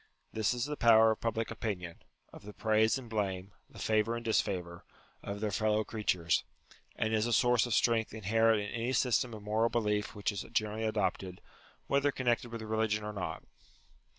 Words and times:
This 0.33 0.55
is 0.55 0.65
the 0.65 0.75
power 0.75 1.11
of 1.11 1.21
public 1.21 1.51
opinion; 1.51 2.01
of 2.33 2.41
the 2.41 2.53
praise 2.55 2.97
and 2.97 3.07
blame, 3.07 3.51
the 3.69 3.77
favour 3.77 4.15
and 4.15 4.25
disfavour, 4.25 4.83
of 5.21 5.41
their 5.41 5.51
fellow 5.51 5.83
creatures; 5.83 6.43
and 6.95 7.13
is 7.13 7.27
a 7.27 7.31
source 7.31 7.67
of 7.67 7.75
strength 7.75 8.11
inherent 8.11 8.61
in 8.63 8.69
any 8.69 8.93
system 8.93 9.31
of 9.35 9.43
moral 9.43 9.69
belief 9.69 10.15
which 10.15 10.31
is 10.31 10.41
generally 10.53 10.85
adopted, 10.85 11.39
whether 11.85 12.11
connected 12.11 12.49
with 12.51 12.63
religion 12.63 13.03
or 13.03 13.13
not. 13.13 13.43